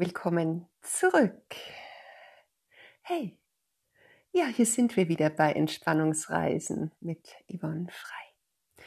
[0.00, 1.56] Willkommen zurück.
[3.02, 3.36] Hey,
[4.30, 8.84] ja, hier sind wir wieder bei Entspannungsreisen mit Yvonne Frei.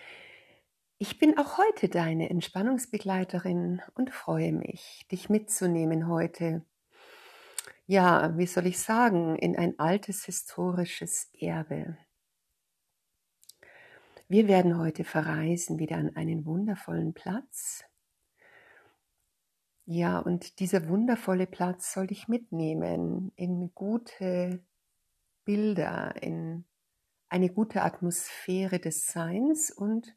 [0.99, 6.65] Ich bin auch heute deine Entspannungsbegleiterin und freue mich, dich mitzunehmen heute.
[7.87, 11.97] Ja, wie soll ich sagen, in ein altes historisches Erbe.
[14.29, 17.83] Wir werden heute verreisen wieder an einen wundervollen Platz.
[19.93, 24.63] Ja, und dieser wundervolle Platz soll dich mitnehmen in gute
[25.43, 26.63] Bilder, in
[27.27, 30.15] eine gute Atmosphäre des Seins und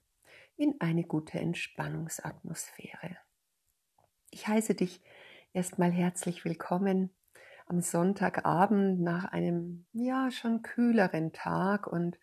[0.55, 3.16] in eine gute Entspannungsatmosphäre.
[4.30, 5.02] Ich heiße dich
[5.52, 7.11] erstmal herzlich willkommen
[7.66, 12.20] am Sonntagabend nach einem ja schon kühleren Tag und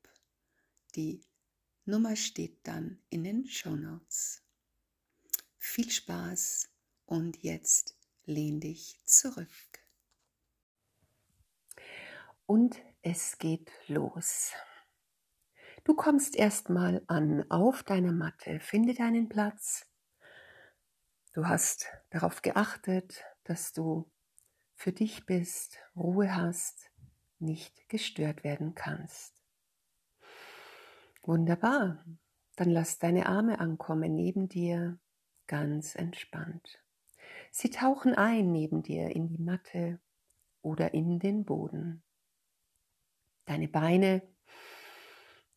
[0.94, 1.25] die
[1.84, 4.44] Nummer steht dann in den Show Notes.
[5.59, 6.70] Viel Spaß
[7.06, 9.48] und jetzt lehn dich zurück.
[12.47, 14.53] Und es geht los.
[15.82, 19.84] Du kommst erstmal an auf deiner Matte, finde deinen Platz.
[21.32, 24.09] Du hast darauf geachtet, dass du
[24.76, 26.92] für dich bist, Ruhe hast,
[27.41, 29.31] nicht gestört werden kannst.
[31.22, 32.05] Wunderbar.
[32.56, 34.99] Dann lass deine Arme ankommen neben dir,
[35.47, 36.83] ganz entspannt.
[37.50, 40.00] Sie tauchen ein neben dir in die Matte
[40.62, 42.03] oder in den Boden.
[43.44, 44.22] Deine Beine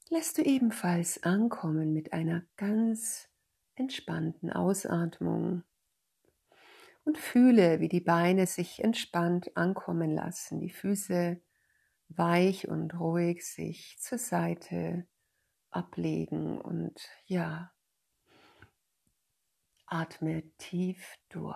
[0.09, 3.29] lässt du ebenfalls ankommen mit einer ganz
[3.75, 5.63] entspannten Ausatmung
[7.03, 11.41] und fühle, wie die Beine sich entspannt ankommen lassen, die Füße
[12.09, 15.07] weich und ruhig sich zur Seite
[15.75, 17.71] ablegen und ja,
[19.85, 21.55] atme tief durch.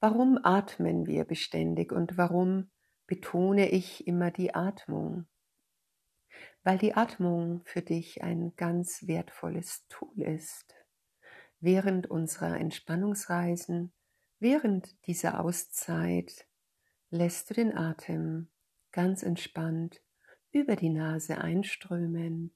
[0.00, 2.70] Warum atmen wir beständig und warum
[3.06, 5.26] betone ich immer die Atmung?
[6.62, 10.74] Weil die Atmung für dich ein ganz wertvolles Tool ist.
[11.60, 13.92] Während unserer Entspannungsreisen,
[14.38, 16.46] während dieser Auszeit
[17.10, 18.48] lässt du den Atem
[18.92, 20.00] ganz entspannt
[20.50, 22.54] über die Nase einströmen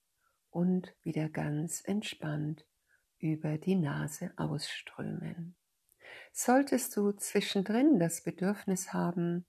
[0.50, 2.66] und wieder ganz entspannt
[3.18, 5.54] über die Nase ausströmen.
[6.32, 9.46] Solltest du zwischendrin das Bedürfnis haben,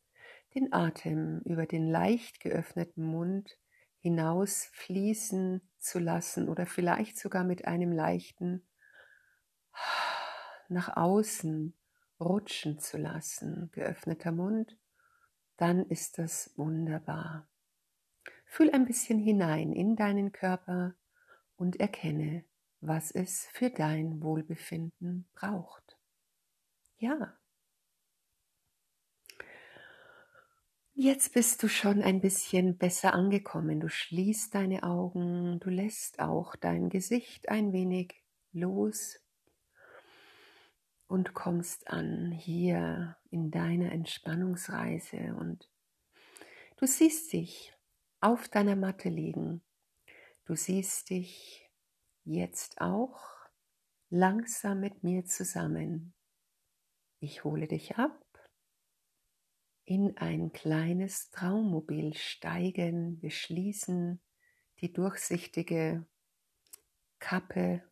[0.56, 3.57] den Atem über den leicht geöffneten Mund
[4.00, 8.68] hinaus fließen zu lassen oder vielleicht sogar mit einem leichten
[10.69, 11.74] nach außen
[12.19, 14.78] rutschen zu lassen, geöffneter Mund,
[15.57, 17.48] dann ist das wunderbar.
[18.53, 20.94] Fühl ein bisschen hinein in deinen Körper
[21.55, 22.45] und erkenne,
[22.81, 25.97] was es für dein Wohlbefinden braucht.
[27.00, 27.35] Ja.
[30.94, 33.79] Jetzt bist du schon ein bisschen besser angekommen.
[33.79, 39.19] Du schließt deine Augen, du lässt auch dein Gesicht ein wenig los
[41.07, 45.71] und kommst an hier in deiner Entspannungsreise und
[46.77, 47.73] du siehst dich
[48.24, 49.62] auf deiner Matte liegen.
[50.46, 51.70] Du siehst dich
[52.24, 53.20] jetzt auch
[54.10, 56.14] langsam mit mir zusammen.
[57.20, 58.18] Ich hole dich ab
[59.84, 63.22] in ein kleines Traummobil steigen.
[63.22, 64.22] Wir schließen
[64.80, 66.06] die durchsichtige
[67.20, 67.84] Kappe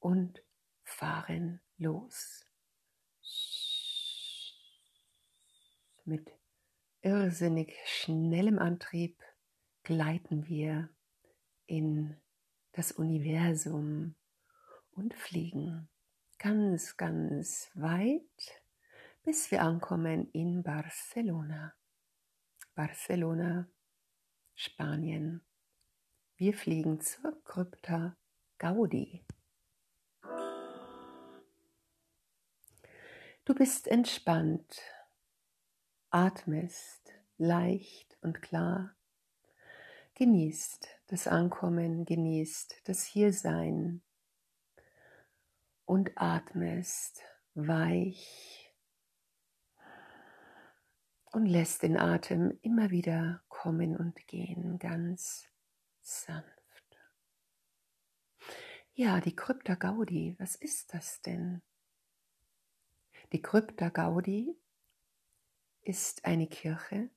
[0.00, 0.42] und
[0.82, 2.44] fahren los.
[6.04, 6.28] Mit
[7.02, 9.22] irrsinnig schnellem Antrieb
[9.82, 10.88] gleiten wir
[11.66, 12.16] in
[12.72, 14.14] das Universum
[14.92, 15.88] und fliegen
[16.38, 18.62] ganz, ganz weit
[19.22, 21.74] bis wir ankommen in Barcelona.
[22.74, 23.68] Barcelona,
[24.54, 25.44] Spanien.
[26.36, 28.16] Wir fliegen zur Krypta
[28.58, 29.24] Gaudi.
[33.44, 34.80] Du bist entspannt,
[36.10, 38.96] atmest leicht und klar,
[40.20, 44.02] genießt das Ankommen, genießt das Hiersein
[45.86, 47.22] und atmest
[47.54, 48.70] weich
[51.32, 55.48] und lässt den Atem immer wieder kommen und gehen, ganz
[56.02, 57.00] sanft.
[58.92, 61.62] Ja, die Krypta Gaudi, was ist das denn?
[63.32, 64.54] Die Krypta Gaudi
[65.80, 67.08] ist eine Kirche,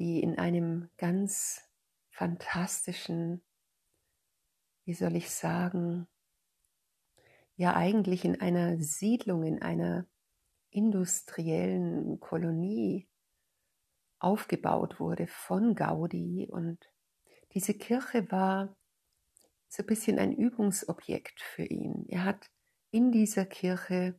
[0.00, 1.62] die in einem ganz
[2.08, 3.44] fantastischen,
[4.84, 6.08] wie soll ich sagen,
[7.54, 10.06] ja eigentlich in einer Siedlung, in einer
[10.70, 13.10] industriellen Kolonie
[14.18, 16.48] aufgebaut wurde von Gaudi.
[16.50, 16.78] Und
[17.52, 18.74] diese Kirche war
[19.68, 22.06] so ein bisschen ein Übungsobjekt für ihn.
[22.08, 22.50] Er hat
[22.90, 24.18] in dieser Kirche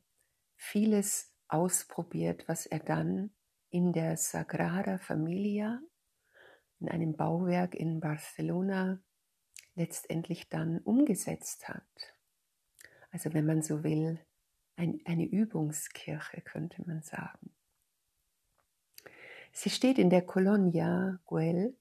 [0.55, 3.33] vieles ausprobiert, was er dann
[3.71, 5.81] in der Sagrada Familia,
[6.79, 8.99] in einem Bauwerk in Barcelona,
[9.75, 12.13] letztendlich dann umgesetzt hat.
[13.11, 14.19] Also wenn man so will,
[14.75, 17.51] ein, eine Übungskirche, könnte man sagen.
[19.53, 21.75] Sie steht in der Colonia Güell,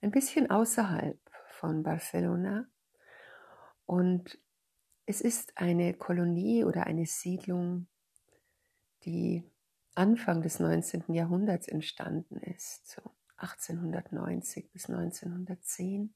[0.00, 1.18] ein bisschen außerhalb
[1.50, 2.66] von Barcelona.
[3.86, 4.38] Und
[5.06, 7.86] es ist eine Kolonie oder eine Siedlung,
[9.04, 9.44] die
[9.96, 11.12] Anfang des 19.
[11.14, 13.02] Jahrhunderts entstanden ist, so
[13.36, 16.14] 1890 bis 1910.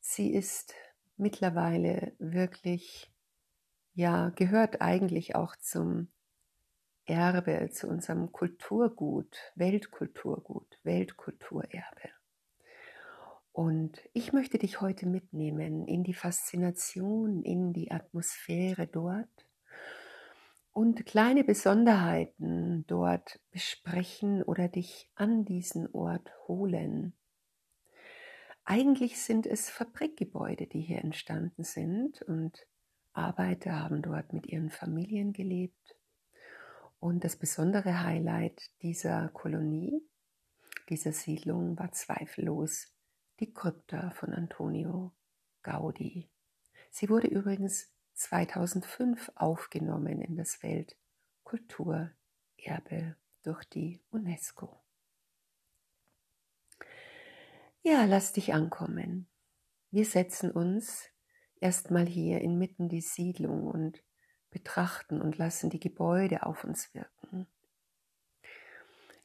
[0.00, 0.74] Sie ist
[1.16, 3.12] mittlerweile wirklich
[3.96, 6.08] ja, gehört eigentlich auch zum
[7.06, 12.10] Erbe, zu unserem Kulturgut, Weltkulturgut, Weltkulturerbe.
[13.52, 19.45] Und ich möchte dich heute mitnehmen in die Faszination, in die Atmosphäre dort
[20.76, 27.14] und kleine Besonderheiten dort besprechen oder dich an diesen Ort holen.
[28.66, 32.66] Eigentlich sind es Fabrikgebäude, die hier entstanden sind und
[33.14, 35.96] Arbeiter haben dort mit ihren Familien gelebt.
[37.00, 40.02] Und das besondere Highlight dieser Kolonie,
[40.90, 42.92] dieser Siedlung war zweifellos
[43.40, 45.14] die Krypta von Antonio
[45.62, 46.28] Gaudi.
[46.90, 54.78] Sie wurde übrigens 2005 aufgenommen in das Weltkulturerbe durch die UNESCO.
[57.82, 59.28] Ja, lass dich ankommen.
[59.90, 61.04] Wir setzen uns
[61.60, 64.02] erstmal hier inmitten die Siedlung und
[64.50, 67.46] betrachten und lassen die Gebäude auf uns wirken.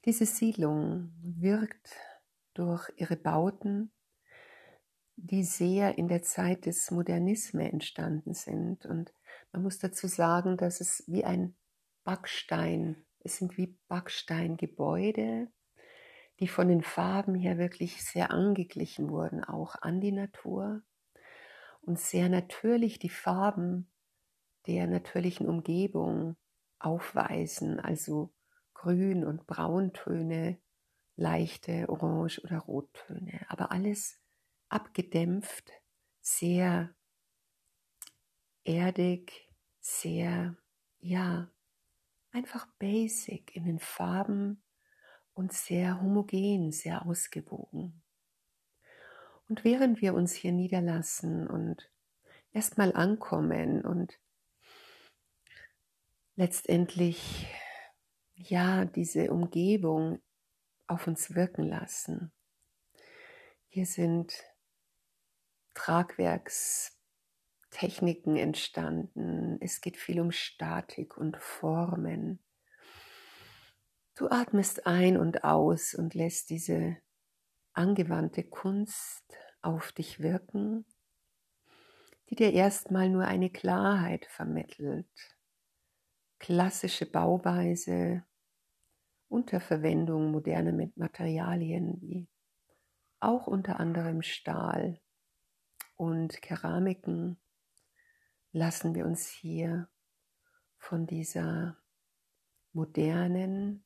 [0.05, 1.95] Diese Siedlung wirkt
[2.53, 3.91] durch ihre Bauten,
[5.24, 8.86] die sehr in der Zeit des Modernisme entstanden sind.
[8.86, 9.13] Und
[9.51, 11.56] man muss dazu sagen, dass es wie ein
[12.04, 15.48] Backstein, es sind wie Backsteingebäude,
[16.40, 20.82] die von den Farben her wirklich sehr angeglichen wurden, auch an die Natur
[21.82, 23.92] und sehr natürlich die Farben
[24.66, 26.36] der natürlichen Umgebung
[26.80, 28.34] aufweisen, also
[28.74, 30.60] Grün- und Brauntöne,
[31.16, 34.21] leichte Orange- oder Rottöne, aber alles
[34.72, 35.72] abgedämpft,
[36.22, 36.94] sehr
[38.63, 39.50] erdig,
[39.80, 40.56] sehr,
[41.00, 41.51] ja,
[42.32, 44.63] einfach basic in den Farben
[45.34, 48.01] und sehr homogen, sehr ausgewogen.
[49.48, 51.92] Und während wir uns hier niederlassen und
[52.54, 54.18] erstmal ankommen und
[56.36, 57.48] letztendlich
[58.36, 60.22] ja, diese Umgebung
[60.88, 62.32] auf uns wirken lassen.
[63.68, 64.34] Hier sind
[65.81, 69.57] Tragwerkstechniken entstanden.
[69.61, 72.38] Es geht viel um Statik und Formen.
[74.15, 76.97] Du atmest ein und aus und lässt diese
[77.73, 79.25] angewandte Kunst
[79.63, 80.85] auf dich wirken,
[82.29, 85.09] die dir erstmal nur eine Klarheit vermittelt.
[86.38, 88.23] Klassische Bauweise
[89.29, 92.27] unter Verwendung moderner Materialien wie
[93.19, 95.01] auch unter anderem Stahl
[96.01, 97.38] und Keramiken
[98.53, 99.88] lassen wir uns hier
[100.79, 101.77] von dieser
[102.74, 103.86] modernen,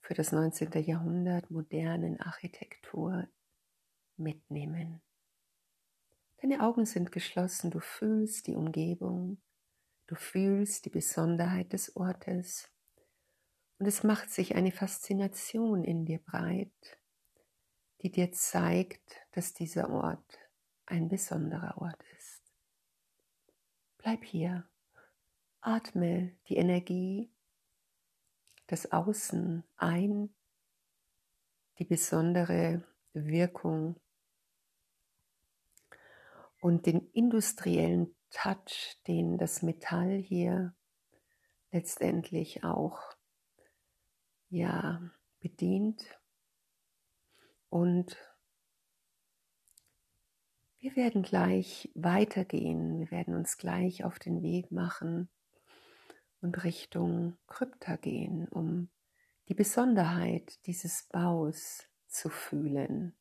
[0.00, 0.72] für das 19.
[0.82, 3.28] Jahrhundert modernen Architektur
[4.16, 5.00] mitnehmen.
[6.42, 9.40] Deine Augen sind geschlossen, du fühlst die Umgebung,
[10.08, 12.68] du fühlst die Besonderheit des Ortes
[13.78, 16.98] und es macht sich eine Faszination in dir breit,
[18.02, 20.47] die dir zeigt, dass dieser Ort
[20.88, 22.42] ein besonderer Ort ist.
[23.98, 24.68] Bleib hier,
[25.60, 27.30] atme die Energie
[28.66, 30.34] das Außen ein,
[31.78, 34.00] die besondere Wirkung
[36.60, 40.74] und den industriellen Touch, den das Metall hier
[41.70, 42.98] letztendlich auch
[44.50, 45.00] ja
[45.40, 46.02] bedient
[47.68, 48.16] und
[50.88, 55.28] wir werden gleich weitergehen, wir werden uns gleich auf den Weg machen
[56.40, 58.88] und Richtung Krypta gehen, um
[59.48, 63.14] die Besonderheit dieses Baus zu fühlen.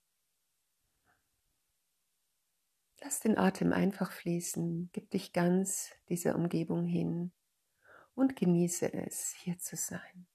[3.01, 7.33] Lass den Atem einfach fließen, gib dich ganz dieser Umgebung hin
[8.15, 10.25] und genieße es, hier zu sein.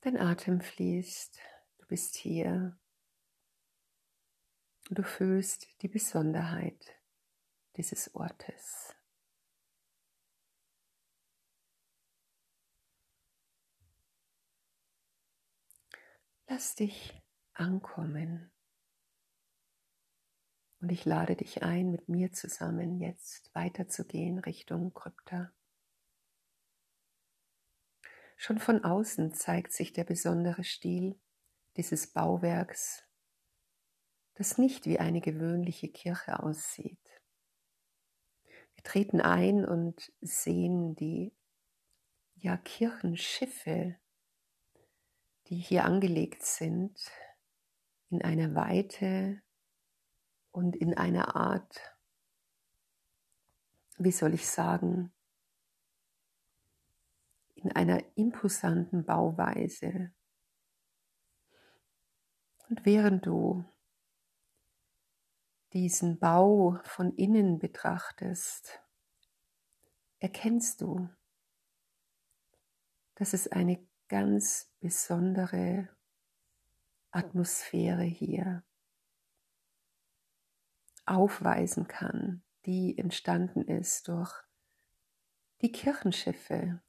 [0.00, 1.38] Dein Atem fließt,
[1.78, 2.76] du bist hier
[4.88, 6.94] und du fühlst die Besonderheit
[7.76, 8.94] dieses Ortes.
[16.48, 17.20] Lass dich
[17.54, 18.52] ankommen.
[20.80, 25.52] Und ich lade dich ein, mit mir zusammen jetzt weiterzugehen Richtung Krypta.
[28.36, 31.18] Schon von außen zeigt sich der besondere Stil
[31.76, 33.05] dieses Bauwerks,
[34.36, 36.98] das nicht wie eine gewöhnliche Kirche aussieht
[38.86, 41.34] treten ein und sehen die
[42.36, 43.96] ja, Kirchenschiffe,
[45.48, 47.10] die hier angelegt sind,
[48.10, 49.42] in einer Weite
[50.52, 51.98] und in einer Art,
[53.98, 55.12] wie soll ich sagen,
[57.56, 60.12] in einer imposanten Bauweise.
[62.68, 63.64] Und während du
[65.72, 68.80] diesen Bau von innen betrachtest,
[70.18, 71.08] erkennst du,
[73.16, 75.88] dass es eine ganz besondere
[77.10, 78.62] Atmosphäre hier
[81.06, 84.32] aufweisen kann, die entstanden ist durch
[85.62, 86.82] die Kirchenschiffe,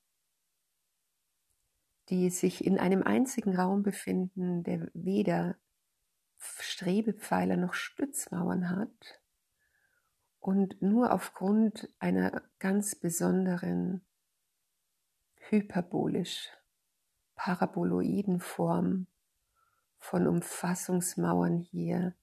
[2.09, 5.55] die sich in einem einzigen Raum befinden, der weder
[6.39, 9.21] Strebepfeiler noch Stützmauern hat
[10.39, 14.05] und nur aufgrund einer ganz besonderen
[15.49, 16.49] hyperbolisch
[17.35, 19.07] paraboloiden Form
[19.97, 22.13] von Umfassungsmauern hier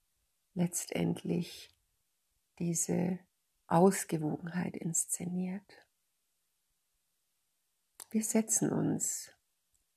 [0.55, 1.75] letztendlich
[2.59, 3.19] diese
[3.67, 5.87] Ausgewogenheit inszeniert.
[8.11, 9.33] Wir setzen uns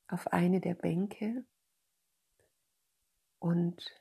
[0.07, 1.45] auf eine der Bänke
[3.39, 3.91] und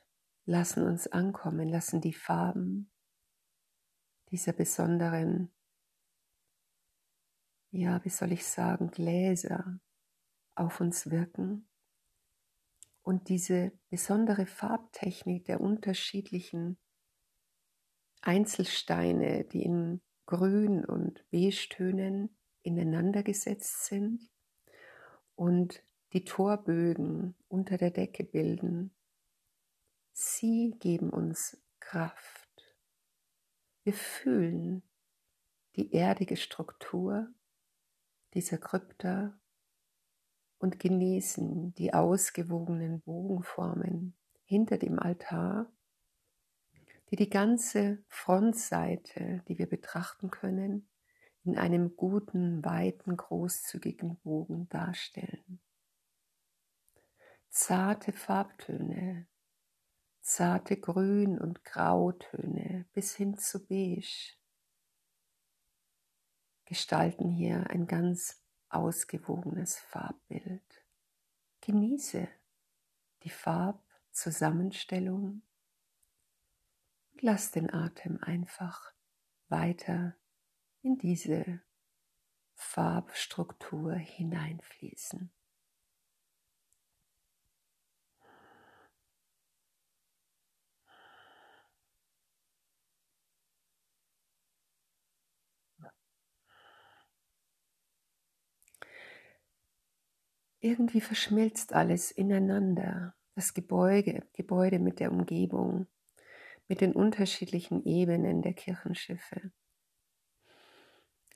[0.47, 2.91] lassen uns ankommen, lassen die Farben
[4.31, 5.53] dieser besonderen,
[7.71, 9.79] ja, wie soll ich sagen, Gläser
[10.55, 11.69] auf uns wirken.
[13.03, 16.79] Und diese besondere Farbtechnik der unterschiedlichen
[18.23, 24.29] Einzelsteine, die in Grün und Beige-Tönen ineinander gesetzt sind
[25.37, 28.96] und die Torbögen unter der Decke bilden,
[30.19, 32.75] Sie geben uns Kraft.
[33.83, 34.83] Wir fühlen
[35.77, 37.29] die erdige Struktur
[38.33, 39.39] dieser Krypta
[40.57, 45.71] und genießen die ausgewogenen Bogenformen hinter dem Altar,
[47.11, 50.89] die die ganze Frontseite, die wir betrachten können,
[51.45, 55.61] in einem guten, weiten, großzügigen Bogen darstellen.
[57.51, 59.27] Zarte Farbtöne,
[60.27, 64.35] zarte Grün- und Grautöne bis hin zu Beige
[66.65, 70.85] gestalten hier ein ganz ausgewogenes Farbbild.
[71.61, 72.29] Genieße
[73.23, 75.43] die Farbzusammenstellung
[77.13, 78.93] und lass den Atem einfach
[79.47, 80.17] weiter
[80.83, 81.63] in diese
[82.55, 85.31] Farbstruktur hineinfließen.
[100.67, 103.15] Irgendwie verschmilzt alles ineinander.
[103.37, 105.87] Das Gebäude, Gebäude mit der Umgebung,
[106.67, 109.53] mit den unterschiedlichen Ebenen der Kirchenschiffe.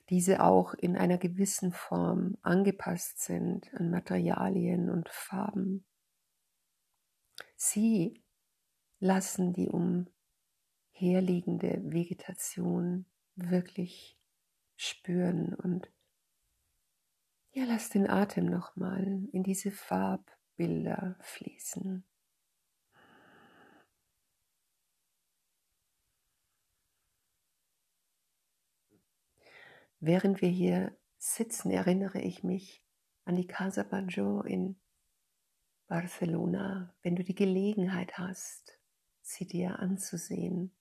[0.09, 5.85] Diese auch in einer gewissen Form angepasst sind an Materialien und Farben.
[7.55, 8.21] Sie
[8.99, 9.69] lassen die
[10.93, 13.05] umherliegende Vegetation
[13.37, 14.19] wirklich
[14.75, 15.89] spüren und
[17.53, 22.05] ja, lass den Atem nochmal in diese Farbbilder fließen.
[29.99, 32.83] Während wir hier sitzen, erinnere ich mich
[33.25, 34.79] an die Casa Bajo in
[35.87, 36.95] Barcelona.
[37.03, 38.79] Wenn du die Gelegenheit hast,
[39.21, 40.75] sie dir anzusehen,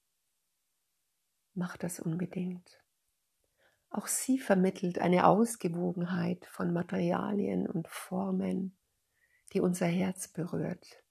[1.52, 2.80] mach das unbedingt.
[3.90, 8.78] Auch sie vermittelt eine Ausgewogenheit von Materialien und Formen,
[9.52, 11.02] die unser Herz berührt,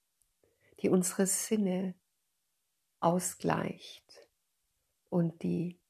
[0.82, 1.94] die unsere Sinne
[3.02, 4.30] ausgleicht
[5.10, 5.82] und die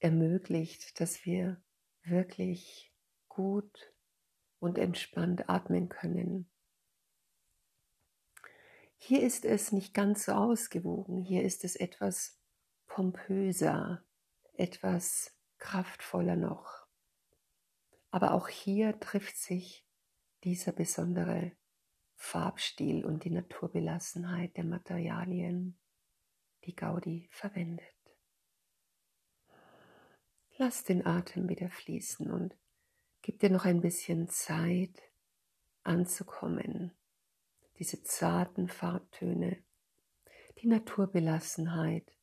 [0.00, 1.62] ermöglicht, dass wir
[2.02, 2.92] wirklich
[3.28, 3.92] gut
[4.58, 6.50] und entspannt atmen können.
[8.96, 12.40] Hier ist es nicht ganz so ausgewogen, hier ist es etwas
[12.88, 14.02] pompöser,
[14.54, 16.86] etwas kraftvoller noch.
[18.10, 19.84] Aber auch hier trifft sich
[20.44, 21.52] dieser besondere
[22.16, 25.78] Farbstil und die Naturbelassenheit der Materialien,
[26.64, 27.84] die Gaudi verwendet.
[30.56, 32.56] Lass den Atem wieder fließen und
[33.22, 35.02] gib dir noch ein bisschen Zeit
[35.84, 36.92] anzukommen.
[37.78, 39.62] Diese zarten Farbtöne,
[40.60, 42.17] die Naturbelassenheit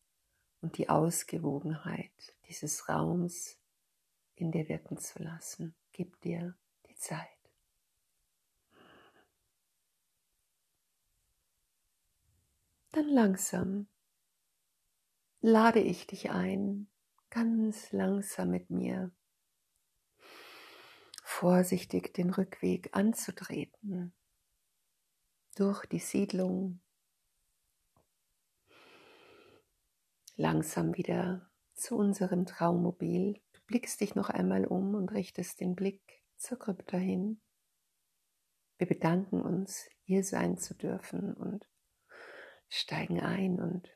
[0.65, 3.59] und die Ausgewogenheit dieses Raums
[4.33, 5.75] in dir wirken zu lassen.
[5.91, 6.55] Gib dir
[6.89, 7.27] die Zeit.
[12.93, 13.85] Dann langsam
[15.39, 16.87] lade ich dich ein,
[17.29, 19.11] ganz langsam mit mir
[21.23, 24.15] vorsichtig den Rückweg anzutreten
[25.53, 26.79] durch die Siedlung,
[30.35, 33.41] langsam wieder zu unserem Traummobil.
[33.53, 37.41] Du blickst dich noch einmal um und richtest den Blick zur Krypta hin.
[38.77, 41.67] Wir bedanken uns, hier sein zu dürfen und
[42.69, 43.89] steigen ein und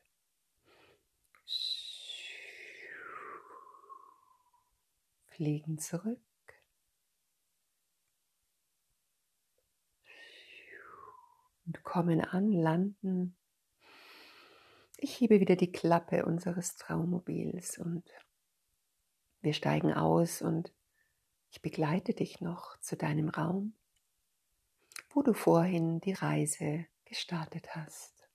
[5.27, 6.19] fliegen zurück.
[11.65, 13.38] Und kommen an, landen
[15.01, 18.03] ich hebe wieder die Klappe unseres Traummobils und
[19.41, 20.73] wir steigen aus und
[21.51, 23.73] ich begleite dich noch zu deinem Raum,
[25.09, 28.27] wo du vorhin die Reise gestartet hast.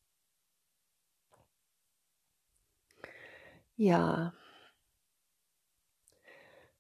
[3.77, 4.35] Ja,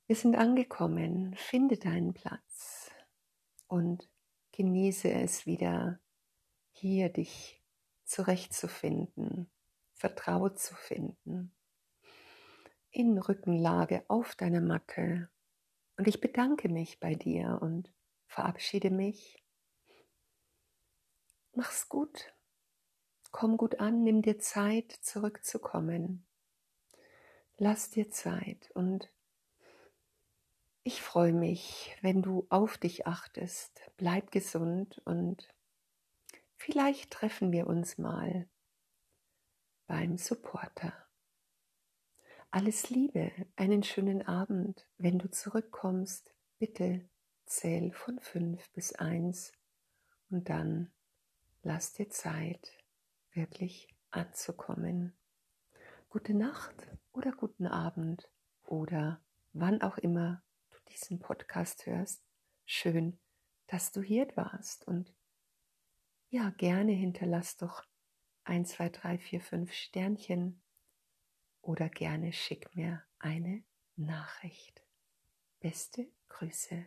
[0.06, 2.90] wir sind angekommen, finde deinen Platz
[3.66, 4.08] und
[4.52, 6.00] genieße es wieder,
[6.72, 7.62] hier dich
[8.04, 9.50] zurechtzufinden
[10.04, 11.50] vertraut zu finden.
[12.90, 15.30] In Rückenlage auf deiner Matte.
[15.96, 17.90] Und ich bedanke mich bei dir und
[18.26, 19.42] verabschiede mich.
[21.54, 22.34] Mach's gut.
[23.30, 26.26] Komm gut an, nimm dir Zeit, zurückzukommen.
[27.56, 29.10] Lass dir Zeit und
[30.82, 33.90] ich freue mich, wenn du auf dich achtest.
[33.96, 35.48] Bleib gesund und
[36.58, 38.46] vielleicht treffen wir uns mal
[39.86, 40.92] beim Supporter.
[42.50, 44.86] Alles Liebe, einen schönen Abend.
[44.96, 47.08] Wenn du zurückkommst, bitte
[47.46, 49.52] zähl von fünf bis eins
[50.30, 50.92] und dann
[51.62, 52.72] lass dir Zeit,
[53.32, 55.16] wirklich anzukommen.
[56.08, 58.28] Gute Nacht oder guten Abend
[58.64, 59.20] oder
[59.52, 62.22] wann auch immer du diesen Podcast hörst.
[62.66, 63.18] Schön,
[63.66, 65.12] dass du hier warst und
[66.30, 67.84] ja, gerne hinterlass doch
[68.44, 70.62] 1, 2, 3, 4, 5 Sternchen
[71.62, 73.64] oder gerne schick mir eine
[73.96, 74.82] Nachricht.
[75.60, 76.86] Beste Grüße.